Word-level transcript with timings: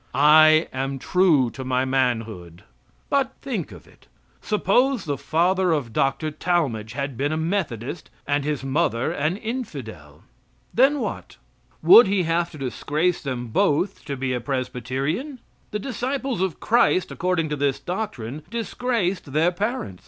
I 0.15 0.67
am 0.73 0.97
true 0.97 1.51
to 1.51 1.63
my 1.63 1.85
manhood. 1.85 2.63
But 3.11 3.33
think 3.43 3.71
of 3.71 3.85
it! 3.85 4.07
Suppose 4.41 5.05
the 5.05 5.15
father 5.15 5.71
of 5.71 5.93
Dr. 5.93 6.31
Talmage 6.31 6.93
had 6.93 7.15
been 7.15 7.31
a 7.31 7.37
Methodist 7.37 8.09
and 8.25 8.43
his 8.43 8.63
mother 8.63 9.11
an 9.11 9.37
infidel. 9.37 10.23
Then 10.73 11.01
what. 11.01 11.37
Would 11.83 12.07
he 12.07 12.23
have 12.23 12.49
to 12.49 12.57
disgrace 12.57 13.21
them 13.21 13.49
both 13.49 14.03
to 14.05 14.17
be 14.17 14.33
a 14.33 14.41
Presbyterian. 14.41 15.37
The 15.69 15.77
disciples 15.77 16.41
of 16.41 16.59
Christ, 16.59 17.11
according 17.11 17.49
to 17.49 17.55
this 17.55 17.77
doctrine, 17.79 18.41
disgraced 18.49 19.33
their 19.33 19.51
parents. 19.51 19.99